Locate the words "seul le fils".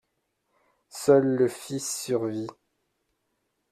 0.89-1.87